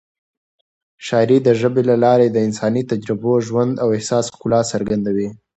شاعري 1.05 1.37
د 1.43 1.49
ژبې 1.59 1.83
له 1.89 1.95
لارې 2.03 2.27
د 2.29 2.37
انساني 2.47 2.83
تجربو، 2.91 3.33
ژوند 3.47 3.73
او 3.83 3.87
احساس 3.97 4.25
ښکلا 4.33 4.61
څرګندوي. 4.71 5.29